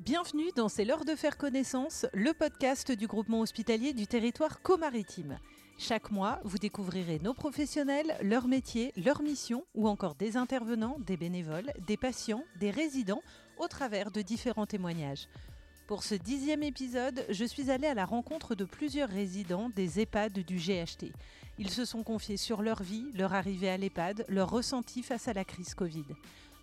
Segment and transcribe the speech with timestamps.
[0.00, 5.38] Bienvenue dans C'est l'heure de faire connaissance, le podcast du groupement hospitalier du territoire comaritime.
[5.76, 11.18] Chaque mois, vous découvrirez nos professionnels, leur métier, leur mission ou encore des intervenants, des
[11.18, 13.20] bénévoles, des patients, des résidents
[13.58, 15.28] au travers de différents témoignages.
[15.86, 20.32] Pour ce dixième épisode, je suis allée à la rencontre de plusieurs résidents des EHPAD
[20.32, 21.12] du GHT.
[21.58, 25.34] Ils se sont confiés sur leur vie, leur arrivée à l'EHPAD, leur ressenti face à
[25.34, 26.06] la crise Covid.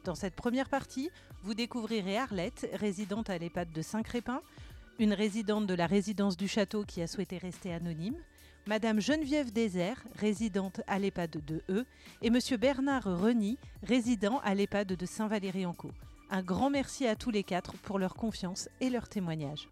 [0.07, 1.09] Dans cette première partie,
[1.43, 4.41] vous découvrirez Arlette, résidente à l'EHPAD de Saint-Crépin,
[4.99, 8.15] une résidente de la résidence du château qui a souhaité rester anonyme,
[8.67, 11.85] Madame Geneviève Désert, résidente à l'EHPAD de E,
[12.21, 15.91] et Monsieur Bernard Reny, résident à l'EHPAD de Saint-Valéry-en-Caux.
[16.29, 19.67] Un grand merci à tous les quatre pour leur confiance et leur témoignage.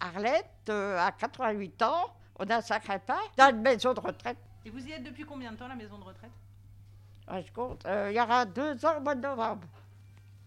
[0.00, 4.38] Arlette euh, a 88 ans, on a un sacré pain, dans une maison de retraite.
[4.64, 6.32] Et vous y êtes depuis combien de temps, la maison de retraite?
[7.46, 9.66] Je compte, euh, il y aura deux ans au mois de novembre.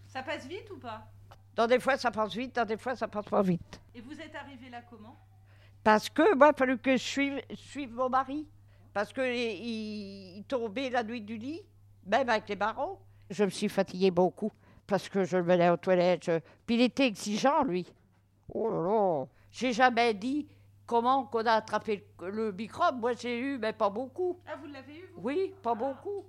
[0.06, 1.06] Ça passe vite ou pas?
[1.54, 3.80] Dans des fois, ça passe vite, dans des fois, ça passe pas vite.
[3.94, 5.16] Et vous êtes arrivé là comment?
[5.84, 8.46] Parce que moi, il a fallu que je suive, suive mon mari.
[8.92, 11.62] Parce qu'il il, il tombait la nuit du lit,
[12.06, 12.98] même avec les barreaux.
[13.30, 14.52] Je me suis fatiguée beaucoup
[14.86, 16.24] parce que je le menais aux toilettes.
[16.24, 17.86] je- Puis il était exigeant, lui.
[18.52, 20.46] Oh là là J'ai jamais dit
[20.86, 23.00] comment qu'on a attrapé le, le microbe.
[23.00, 24.38] Moi, j'ai eu, mais pas beaucoup.
[24.46, 25.22] Ah, vous l'avez eu, vous?
[25.22, 26.24] Oui, pas beaucoup.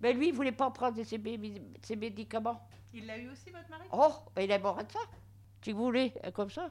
[0.00, 2.60] Mais lui, il voulait pas prendre ses, mé- ses médicaments.
[2.92, 3.84] Il l'a eu aussi, votre mari?
[3.92, 4.98] Oh, il est mort de ça.
[5.62, 6.70] Si vous voulez, euh, comme ça.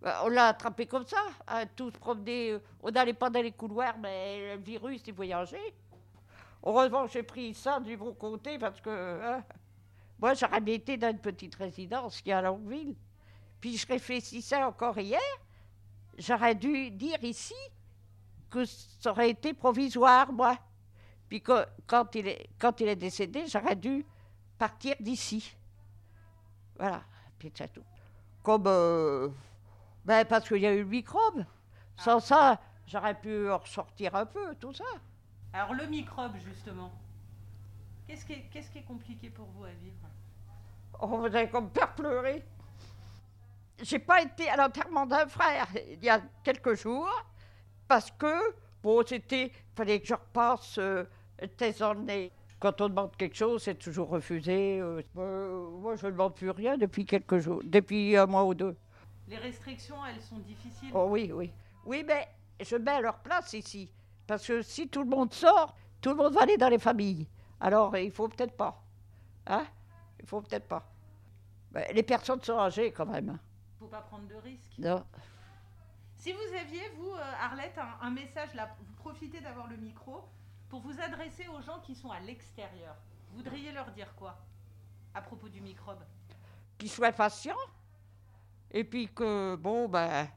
[0.00, 2.52] Bah, On l'a attrapé comme ça, à tous se promener.
[2.52, 5.74] euh, On n'allait pas dans les couloirs, mais le virus, il voyageait.
[6.64, 8.90] Heureusement, j'ai pris ça du bon côté parce que
[9.22, 9.44] hein,
[10.18, 12.94] moi, j'aurais bien été dans une petite résidence qui est à Longueville.
[13.60, 15.20] Puis je réfléchissais encore hier.
[16.18, 17.54] J'aurais dû dire ici
[18.50, 20.56] que ça aurait été provisoire, moi.
[21.28, 24.04] Puis que, quand, il est, quand il est décédé, j'aurais dû
[24.58, 25.54] partir d'ici.
[26.78, 27.02] Voilà,
[27.38, 27.84] puis c'est tout.
[28.42, 28.64] Comme.
[28.66, 29.28] euh,
[30.04, 31.44] ben, parce qu'il y a eu le microbe.
[31.96, 34.84] Sans ça, j'aurais pu en ressortir un peu, tout ça.
[35.52, 36.92] Alors, le microbe, justement.
[38.06, 39.96] Qu'est-ce qui, est, qu'est-ce qui est compliqué pour vous à vivre?
[41.00, 42.42] Oh, vous avez comme faire pleurer.
[43.82, 47.10] J'ai pas été à l'enterrement d'un frère il y a quelques jours
[47.86, 49.52] parce que, bon, c'était.
[49.76, 51.04] fallait que je repasse euh,
[52.04, 52.32] nez.
[52.60, 54.80] Quand on demande quelque chose, c'est toujours refusé.
[54.80, 58.54] euh, euh, moi, je ne demande plus rien depuis quelques jours, depuis un mois ou
[58.54, 58.76] deux.
[59.28, 60.90] Les restrictions, elles sont difficiles.
[60.92, 61.52] Oh oui, oui.
[61.86, 62.26] Oui, mais
[62.60, 63.92] je mets à leur place ici.
[64.26, 67.28] Parce que si tout le monde sort, tout le monde va aller dans les familles.
[67.60, 68.82] Alors, il faut peut-être pas.
[69.46, 69.66] Hein
[70.20, 70.90] Il faut peut-être pas.
[71.70, 73.28] Ben, les personnes sont âgées quand même.
[73.30, 73.38] hein.
[73.78, 74.72] faut pas prendre de risques.
[74.78, 75.04] Non.
[76.16, 80.24] Si vous aviez, vous, euh, Arlette, un, un message là, vous profitez d'avoir le micro
[80.68, 82.94] pour vous adresser aux gens qui sont à l'extérieur.
[83.30, 84.36] Vous voudriez leur dire quoi
[85.14, 86.02] à propos du microbe?
[86.76, 87.54] Qu'ils soient patients.
[88.70, 90.28] Et puis que, bon, ben,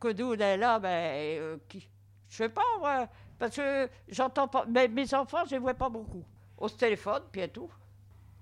[0.00, 1.88] que nous, on est là, ben, euh, qui,
[2.28, 5.88] je sais pas, moi, parce que j'entends pas, mais mes enfants, je les vois pas
[5.88, 6.24] beaucoup.
[6.58, 7.70] On se téléphone, puis et tout.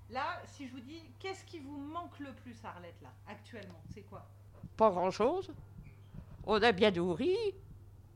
[0.09, 3.79] Là, si je vous dis, qu'est-ce qui vous manque le plus, Arlette, là, actuellement?
[3.93, 4.25] C'est quoi?
[4.75, 5.51] Pas grand-chose.
[6.45, 7.35] On est bien nourri,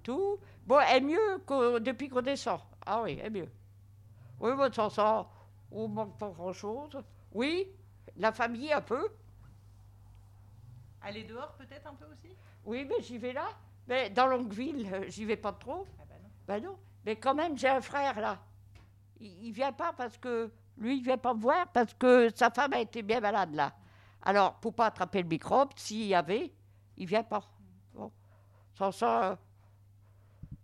[0.01, 0.39] tout.
[0.65, 2.61] Bon, elle est mieux que depuis qu'on descend.
[2.85, 3.49] Ah oui, est mieux.
[4.39, 5.27] Oui, bon, sans ça,
[5.71, 6.97] on manque pas grand-chose.
[7.31, 7.67] Oui,
[8.17, 9.07] la famille un peu.
[11.01, 12.35] Aller dehors, peut-être un peu aussi?
[12.65, 13.47] Oui, mais j'y vais là.
[13.87, 15.87] Mais dans Longueville, euh, j'y vais pas trop.
[15.99, 16.29] Ah bah non.
[16.47, 16.77] Ben non.
[17.05, 18.39] Mais quand même, j'ai un frère là.
[19.19, 20.51] Il, il vient pas parce que.
[20.77, 23.73] Lui, il vient pas me voir parce que sa femme a été bien malade là.
[24.23, 26.51] Alors, pour pas attraper le microbe, s'il y avait,
[26.97, 27.43] il vient pas.
[27.93, 28.11] Bon.
[28.73, 29.35] Sans ça, euh,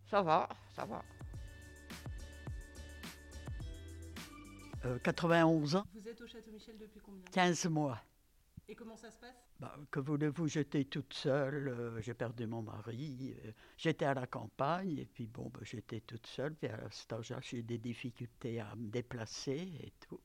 [0.09, 1.01] ça va, ça va.
[4.87, 8.01] Euh, 91 ans, Vous êtes au Château Michel depuis combien 15 mois.
[8.69, 12.61] Et comment ça se passe Bah, que voulez-vous, j'étais toute seule, euh, j'ai perdu mon
[12.61, 16.89] mari, euh, j'étais à la campagne, et puis bon, bah, j'étais toute seule, puis à
[16.91, 20.19] cet âge-là, j'ai eu des difficultés à me déplacer et tout.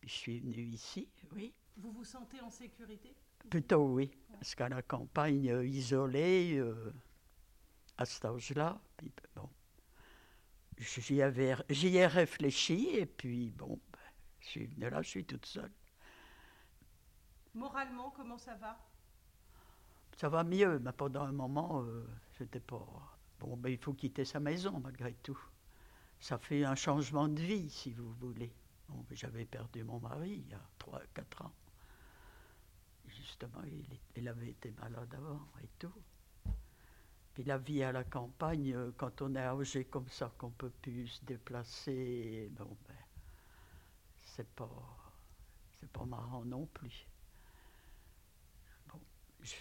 [0.00, 1.54] Puis je suis venue ici, oui.
[1.76, 3.14] Vous vous sentez en sécurité
[3.50, 6.92] Plutôt oui, parce qu'à la campagne, euh, isolée, euh,
[7.96, 9.48] à cet âge-là, puis bon,
[10.78, 13.98] j'y avais, j'y ai réfléchi, et puis bon, ben,
[14.40, 15.72] je suis venue là, je suis toute seule.
[17.54, 18.78] Moralement, comment ça va?
[20.16, 22.06] Ça va mieux, mais pendant un moment, euh,
[22.38, 22.86] j'étais pas.
[23.40, 25.38] Bon, ben, il faut quitter sa maison malgré tout.
[26.20, 28.52] Ça fait un changement de vie, si vous voulez.
[28.88, 31.52] Bon, ben, J'avais perdu mon mari il y a 3 4 ans.
[33.06, 33.62] Justement,
[34.16, 35.92] il avait été malade avant et tout.
[37.38, 40.72] Puis la vie à la campagne, euh, quand on est âgé comme ça, qu'on peut
[40.82, 42.96] plus se déplacer, bon, ben,
[44.16, 44.68] c'est pas,
[45.78, 47.06] C'est pas marrant non plus.
[48.88, 48.98] Bon,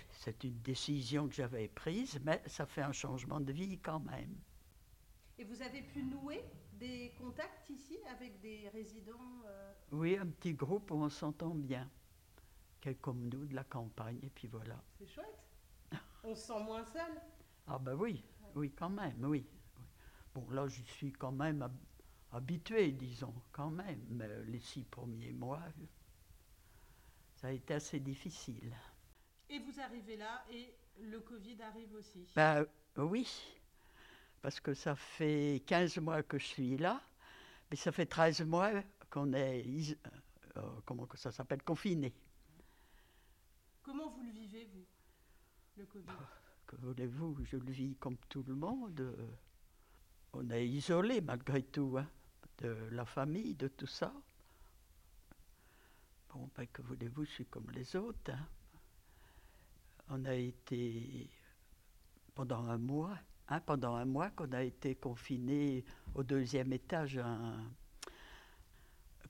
[0.09, 4.35] c'est une décision que j'avais prise, mais ça fait un changement de vie quand même.
[5.37, 6.43] Et vous avez pu nouer
[6.79, 11.87] des contacts ici avec des résidents euh, Oui, un petit groupe où on s'entend bien.
[12.81, 14.81] Quelques comme nous de la campagne, et puis voilà.
[14.97, 15.43] C'est chouette.
[16.23, 17.21] On se sent moins seul.
[17.67, 18.23] Ah ben oui,
[18.55, 19.45] oui, quand même, oui.
[20.33, 21.75] Bon, là, je suis quand même hab-
[22.31, 23.99] habitué, disons, quand même.
[24.09, 25.61] Mais les six premiers mois,
[27.35, 28.73] ça a été assez difficile.
[29.49, 32.25] Et vous arrivez là et le Covid arrive aussi.
[32.35, 32.65] Ben
[32.97, 33.27] oui,
[34.41, 37.01] parce que ça fait 15 mois que je suis là,
[37.69, 38.71] mais ça fait 13 mois
[39.09, 39.97] qu'on est,
[40.57, 42.13] euh, comment ça s'appelle, confiné.
[43.83, 44.85] Comment vous le vivez, vous,
[45.77, 46.07] le Covid?
[46.67, 49.15] Que voulez-vous, je le vis comme tout le monde.
[50.33, 52.07] On est isolé malgré tout, hein,
[52.57, 54.13] de la famille, de tout ça.
[56.29, 58.31] Bon, ben, que voulez-vous, je suis comme les autres.
[58.31, 58.45] hein.
[60.09, 61.29] On a été
[62.35, 63.17] pendant un mois,
[63.47, 65.85] hein, pendant un mois qu'on a été confiné
[66.15, 67.19] au deuxième étage,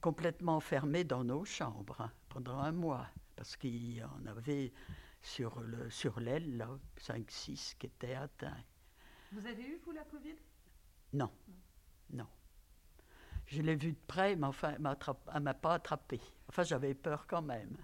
[0.01, 3.55] complètement enfermé dans nos chambres hein, pendant un mois, parce
[4.03, 4.71] en avait
[5.27, 6.69] sur le sur l'aile, là,
[6.99, 8.63] 5-6 qui étaient atteints.
[9.33, 10.35] Vous avez eu, vous, la Covid?
[11.13, 11.29] Non,
[12.11, 12.27] non.
[13.45, 16.19] Je l'ai vu de près, mais enfin, elle ne m'a pas attrapé.
[16.47, 17.77] Enfin, j'avais peur quand même.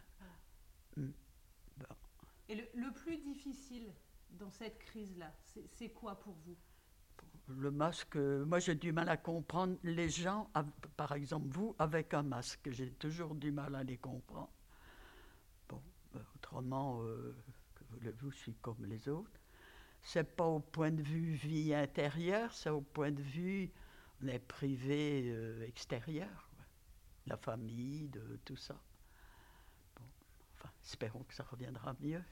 [2.50, 3.94] Et le, le plus difficile
[4.32, 6.58] dans cette crise-là, c'est c'est quoi pour vous?
[7.48, 10.50] Le masque, moi j'ai du mal à comprendre les gens,
[10.96, 12.70] par exemple vous, avec un masque.
[12.72, 14.52] J'ai toujours du mal à les comprendre.
[16.54, 17.36] Autrement, euh,
[17.74, 19.42] que voulez-vous, je suis comme les autres.
[20.04, 23.72] C'est pas au point de vue vie intérieure, c'est au point de vue,
[24.22, 26.52] on est privé euh, extérieur.
[27.26, 28.80] La famille, de tout ça.
[29.96, 30.06] Bon,
[30.54, 32.24] enfin, espérons que ça reviendra mieux.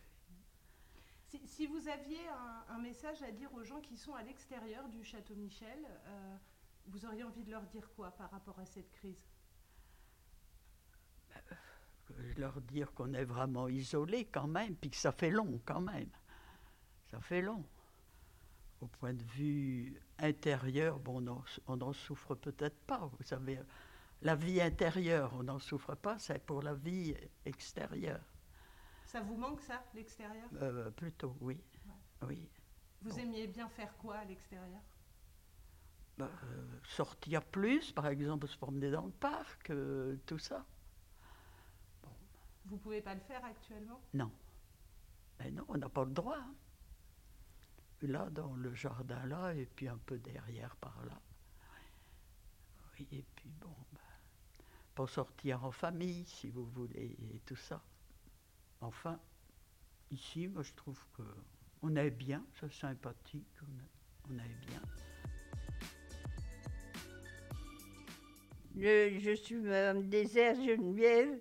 [1.29, 4.87] si, si vous aviez un, un message à dire aux gens qui sont à l'extérieur
[4.89, 6.37] du château Michel, euh,
[6.85, 9.25] vous auriez envie de leur dire quoi par rapport à cette crise?
[11.29, 11.55] Que
[12.37, 16.09] leur dire qu'on est vraiment isolé quand même, puis que ça fait long quand même.
[17.11, 17.63] Ça fait long.
[18.81, 21.23] Au point de vue intérieur, bon,
[21.67, 23.09] on n'en- souffre peut-être pas.
[23.17, 23.59] Vous savez,
[24.21, 27.15] la vie intérieure, on n'en souffre pas, c'est pour la vie
[27.45, 28.21] extérieure.
[29.03, 30.49] Ça vous manque ça, l'extérieur?
[30.61, 31.57] Euh, plutôt, oui.
[32.27, 32.49] Oui.
[33.01, 33.19] Vous Bon.
[33.19, 34.81] aimiez bien faire quoi à l'extérieur?
[36.17, 40.65] Bah, euh, sortir plus, par exemple, se promener dans le parc, euh, tout ça.
[42.71, 44.01] Vous pouvez pas le faire actuellement?
[44.13, 44.31] Non.
[45.39, 46.37] Mais non, on n'a pas le droit.
[46.37, 46.55] hein.
[48.03, 51.19] Là, dans le jardin, là, et puis un peu derrière par là.
[52.97, 53.99] Oui, et puis bon, ben,
[54.95, 57.83] pour sortir en famille, si vous voulez, et tout ça.
[58.79, 59.19] Enfin,
[60.09, 61.23] ici, moi, je trouve que
[61.81, 64.81] on est bien, c'est sympathique, on est, on est bien.
[68.77, 71.37] Je, je suis Madame Désert Geneviève,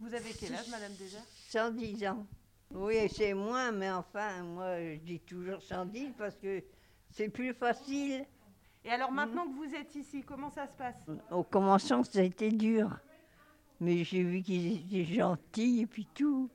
[0.00, 2.26] Vous avez quel âge, Madame Désert 110 ans.
[2.74, 6.62] Oui, c'est moins, mais enfin, moi, je dis toujours 110 parce que
[7.10, 8.24] c'est plus facile.
[8.84, 10.96] Et alors maintenant que vous êtes ici, comment ça se passe?
[11.30, 12.90] Au commençant, ça a été dur.
[13.80, 16.48] Mais j'ai vu qu'ils étaient gentils et puis tout.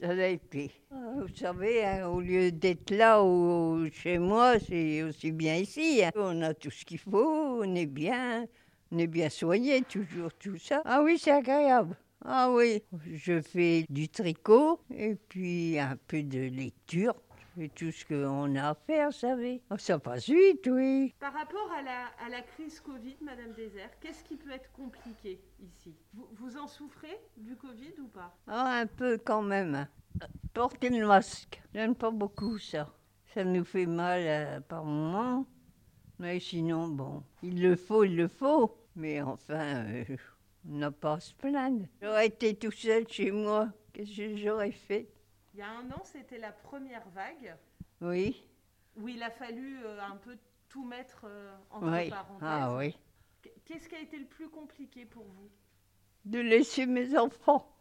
[0.00, 0.70] Ça a été.
[0.90, 6.02] Vous savez, hein, au lieu d'être là ou chez moi, c'est aussi bien ici.
[6.04, 6.10] hein.
[6.16, 8.46] On a tout ce qu'il faut, on est bien,
[8.92, 10.82] on est bien soigné, toujours tout ça.
[10.84, 11.96] Ah oui, c'est agréable.
[12.28, 17.14] Ah oui, je fais du tricot et puis un peu de lecture.
[17.54, 19.62] Fais tout ce qu'on a à faire, vous savez.
[19.70, 21.14] Oh, ça passe vite, oui.
[21.20, 25.40] Par rapport à la, à la crise Covid, Madame Désert, qu'est-ce qui peut être compliqué
[25.60, 25.94] ici?
[26.14, 28.36] Vous, vous en souffrez du Covid ou pas?
[28.48, 29.86] Ah, un peu quand même.
[30.52, 32.92] Porter le masque, j'aime pas beaucoup ça.
[33.34, 35.46] Ça nous fait mal euh, par moment.
[36.18, 38.76] Mais sinon, bon, il le faut, il le faut.
[38.96, 40.04] Mais enfin, euh,
[40.68, 41.86] on n'a pas à se plaindre.
[42.02, 43.68] J'aurais été tout seul chez moi.
[43.92, 45.08] Qu'est-ce que j'aurais fait?
[45.54, 47.56] Il y a un an, c'était la première vague
[48.00, 48.44] Oui,
[48.96, 50.36] où il a fallu euh, un peu
[50.68, 52.10] tout mettre euh, entre oui.
[52.10, 52.42] parenthèses.
[52.42, 52.96] Ah oui.
[53.42, 55.48] Qu- Qu'est-ce qui a été le plus compliqué pour vous?
[56.24, 57.72] De laisser mes enfants.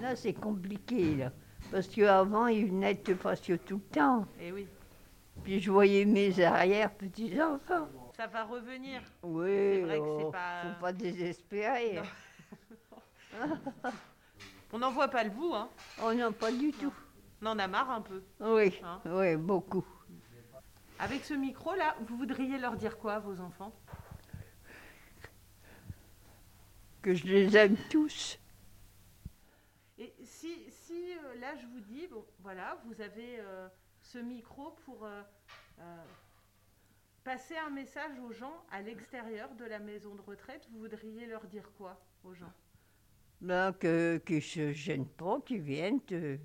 [0.00, 1.32] Là, c'est compliqué, là.
[1.70, 4.26] Parce qu'avant, ils venaient passer tout le temps.
[4.40, 4.66] Eh oui,
[5.42, 7.88] Puis je voyais mes arrière-petits-enfants
[8.20, 9.00] ça va revenir.
[9.22, 10.62] Oui, oh, pas.
[10.62, 12.02] Faut pas désespérer.
[14.72, 15.70] on n'en voit pas le bout, hein.
[16.02, 16.92] n'en non, pas du tout.
[17.40, 18.22] On en a marre un peu.
[18.40, 19.00] Oui, hein.
[19.06, 19.86] oui, beaucoup.
[20.98, 23.72] Avec ce micro-là, vous voudriez leur dire quoi, vos enfants?
[27.00, 28.38] Que je les aime tous.
[29.96, 33.66] Et si, si euh, là, je vous dis, bon, voilà, vous avez euh,
[34.02, 35.06] ce micro pour.
[35.06, 35.22] Euh,
[37.30, 40.66] passer un message aux gens à l'extérieur de la maison de retraite.
[40.72, 42.52] Vous voudriez leur dire quoi aux gens?
[43.40, 46.38] Ben, que, qu'ils ne se gênent pas, qu'ils viennent, euh,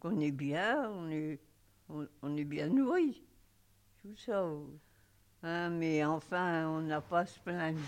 [0.00, 1.38] qu'on est bien, on est,
[1.90, 3.22] on, on est bien nourris.
[4.00, 4.48] Tout ça.
[5.42, 7.78] Hein, mais enfin, on n'a pas à se plaindre.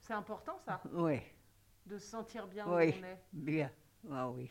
[0.00, 1.20] C'est important, ça, Oui,
[1.84, 2.94] de se sentir bien Oui.
[2.96, 3.20] où on est.
[3.34, 3.70] bien.
[4.10, 4.48] Ah oui.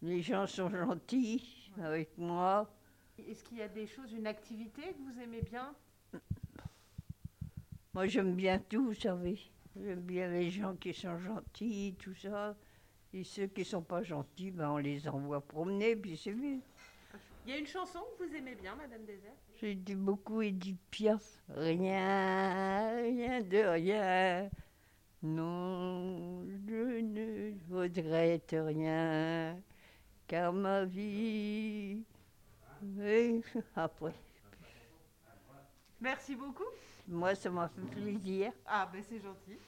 [0.00, 2.70] Les gens sont gentils avec moi.
[3.18, 5.74] Est-ce qu'il y a des choses, une activité que vous aimez bien?
[7.94, 9.38] Moi, j'aime bien tout, vous savez.
[9.76, 12.56] J'aime bien les gens qui sont gentils, tout ça.
[13.12, 16.58] Et ceux qui sont pas gentils, ben, on les envoie promener, puis c'est bien.
[17.46, 20.80] Il y a une chanson que vous aimez bien, Madame Désert J'ai dit beaucoup Edith
[20.90, 21.42] Piaf.
[21.50, 24.50] Rien, rien de rien.
[25.22, 29.60] Non, je ne regrette rien.
[30.26, 32.02] Car ma vie.
[33.00, 33.40] Et
[33.76, 34.12] après,
[36.00, 36.64] Merci beaucoup.
[37.08, 38.52] moi, ça m'a fait plaisir.
[38.66, 39.58] Ah, ben c'est gentil.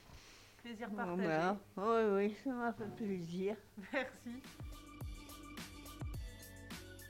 [0.63, 1.23] Plaisir partagé.
[1.23, 1.57] Voilà.
[1.77, 3.57] Oui, oui, ça m'a fait plaisir.
[3.93, 4.43] Merci.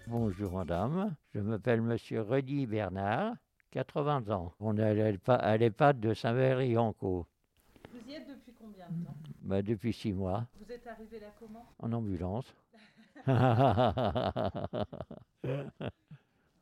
[0.08, 3.34] Bonjour madame, je m'appelle monsieur Rudy Bernard,
[3.72, 4.52] 80 ans.
[4.60, 7.26] On est à l'EHPA- à l'EHPAD de Saint-Valery-en-Caux
[7.92, 9.16] Vous y êtes depuis combien de temps?
[9.42, 11.66] Bah, depuis six mois, Vous êtes arrivé là comment?
[11.80, 12.54] En ambulance.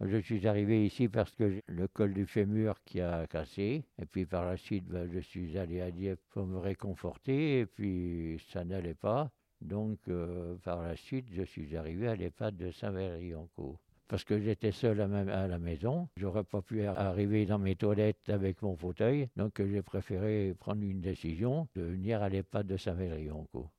[0.00, 3.84] je suis arrivé ici parce que le col du fémur qui a cassé.
[4.00, 7.60] Et puis par la suite, bah, je suis allé à Dieppe pour me réconforter.
[7.60, 9.30] Et puis ça n'allait pas.
[9.60, 13.78] Donc euh, par la suite, je suis arrivé à l'EHPAD de Saint-Valery-en-Caux.
[14.08, 15.06] Parce que j'étais seul à,
[15.42, 19.54] à la maison, j'aurais pas pu ar- arriver dans mes toilettes avec mon fauteuil, donc
[19.64, 23.70] j'ai préféré prendre une décision de venir à l'EHPAD de Saint-Valery-en-Caux.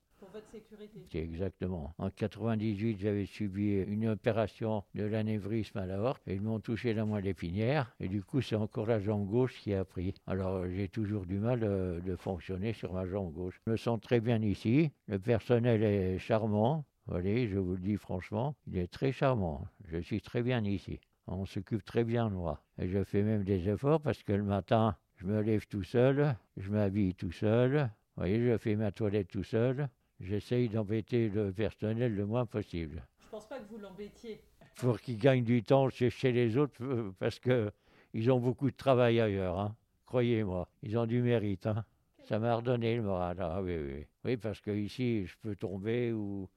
[0.46, 1.06] Votre sécurité.
[1.12, 1.94] C'est exactement.
[1.98, 7.06] En 98, j'avais subi une opération de l'anévrisme à l'aorte et ils m'ont touché la
[7.06, 10.14] moelle épinière et du coup c'est encore la jambe gauche qui a pris.
[10.28, 13.60] Alors j'ai toujours du mal euh, de fonctionner sur ma jambe gauche.
[13.66, 14.92] Je me sens très bien ici.
[15.08, 16.86] Le personnel est charmant.
[17.12, 19.68] Allez, je vous le dis franchement, il est très charmant.
[19.86, 21.00] Je suis très bien ici.
[21.28, 22.62] On s'occupe très bien de moi.
[22.78, 26.36] Et je fais même des efforts parce que le matin, je me lève tout seul,
[26.58, 27.90] je m'habille tout seul.
[28.16, 29.90] Vous voyez, je fais ma toilette tout seul.
[30.19, 33.03] J'essaye d'embêter le personnel le moins possible.
[33.24, 34.41] Je pense pas que vous l'embêtiez.
[34.77, 37.72] Pour qu'ils gagnent du temps chez, les autres, euh, parce que
[38.13, 39.60] ils ont beaucoup de travail ailleurs.
[39.60, 39.75] hein.
[40.05, 41.65] Croyez-moi, ils ont du mérite.
[41.67, 41.84] hein.
[42.24, 43.38] Ça m'a redonné le moral.
[43.39, 44.05] Ah oui, oui.
[44.24, 46.50] Oui, parce que ici, je peux tomber ou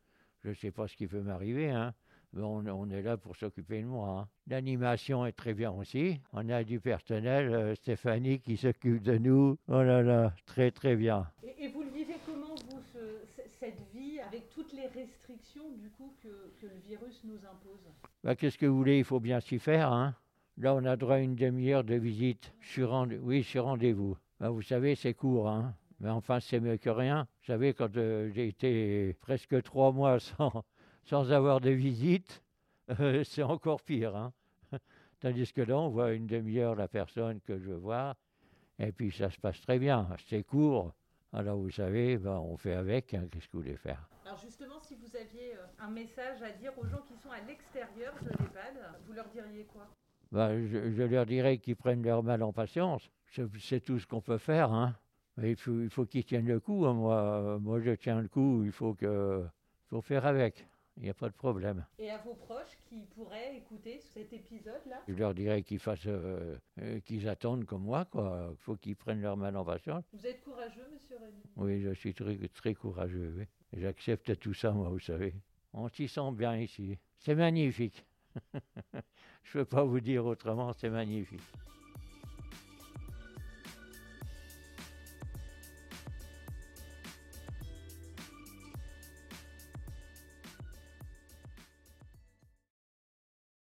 [0.44, 1.70] je ne sais pas ce qui peut m'arriver.
[1.70, 1.94] Hein.
[2.34, 4.08] Mais on, on est là pour s'occuper de moi.
[4.20, 4.28] hein.
[4.48, 6.20] L'animation est très bien aussi.
[6.32, 9.56] On a du personnel, euh, Stéphanie qui s'occupe de nous.
[9.68, 11.26] Oh là là, très très bien.
[11.42, 15.88] Et, et vous le vivez comment, vous, ce- cette vie, avec toutes les restrictions, du
[15.90, 16.28] coup, que,
[16.60, 17.80] que le virus nous impose?
[18.22, 18.98] Bah, Qu'est-ce que vous voulez?
[18.98, 19.90] Il faut bien s'y faire.
[19.92, 20.14] Hein
[20.58, 22.52] Là, on a droit à une demi-heure de visite.
[22.60, 24.16] Sur Oui, sur rendez-vous.
[24.38, 25.48] Bah, vous savez, c'est court.
[25.48, 27.26] Hein Mais enfin, c'est mieux que rien.
[27.40, 30.64] Vous savez, quand euh, j'ai été presque trois mois sans,
[31.08, 32.42] sans avoir de visite,
[33.00, 34.14] euh, c'est encore pire.
[34.14, 34.32] Hein
[35.20, 38.14] Tandis que là, on voit une demi-heure la personne que je voir.
[38.78, 40.06] Et puis, ça se passe très bien.
[40.28, 40.92] C'est court.
[41.32, 43.14] Alors, vous savez, bah, on fait avec.
[43.14, 43.26] hein.
[43.30, 44.06] Qu'est-ce que vous voulez faire?
[44.24, 47.40] Alors justement, si vous aviez euh, un message à dire aux gens qui sont à
[47.40, 49.86] l'extérieur de l'EHPAD, vous leur diriez quoi?
[50.30, 53.08] Ben, je, je leur dirais qu'ils prennent leur mal en patience.
[53.58, 54.70] C'est tout ce qu'on peut faire.
[54.70, 54.94] Hein.
[55.38, 56.84] Mais il faut, il faut qu'ils tiennent le coup.
[56.84, 56.92] hein.
[56.92, 58.62] Moi, euh, moi, je tiens le coup.
[58.64, 59.42] Il faut, que,
[59.86, 60.68] faut faire avec.
[61.00, 61.86] Il n'y a pas de problème.
[62.00, 66.56] Et à vos proches qui pourraient écouter cet épisode-là Je leur dirais qu'ils fassent, euh,
[66.80, 68.04] euh, qu'ils attendent comme moi.
[68.04, 68.48] quoi.
[68.50, 70.02] Il faut qu'ils prennent leur mal en patience.
[70.12, 71.42] Vous êtes courageux, monsieur Rémy?
[71.56, 73.32] Oui, je suis très, très courageux.
[73.38, 73.44] oui.
[73.80, 75.34] J'accepte tout ça, moi, vous savez.
[75.72, 76.98] On s'y sent bien ici.
[77.18, 78.04] C'est magnifique.
[79.44, 81.42] je ne peux pas vous dire autrement, c'est magnifique.